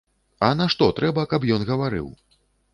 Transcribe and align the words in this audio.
А 0.47 0.49
нашто 0.61 0.87
трэба, 1.01 1.27
каб 1.35 1.47
ён 1.59 1.69
гаварыў? 1.71 2.11